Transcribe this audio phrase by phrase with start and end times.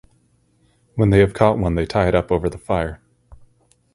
[0.95, 2.99] When they have caught one they tie it up over the fire.